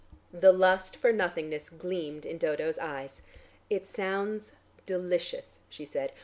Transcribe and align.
The 0.33 0.51
lust 0.51 0.95
for 0.97 1.11
nothingness 1.13 1.69
gleamed 1.69 2.25
in 2.25 2.39
Dodo's 2.39 2.79
eyes. 2.79 3.21
"It 3.69 3.85
sounds 3.85 4.53
delicious," 4.87 5.59
she 5.69 5.85
said. 5.85 6.11